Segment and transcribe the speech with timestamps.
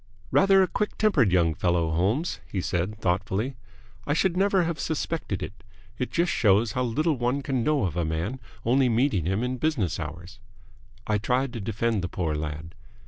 [0.31, 3.55] "Rather a quick tempered young fellow, Holmes!" he said, thoughtfully.
[4.07, 5.63] "I should never have suspected it.
[5.99, 9.57] It just shows how little one can know of a man, only meeting him in
[9.57, 10.39] business hours."
[11.05, 12.73] I tried to defend the poor lad.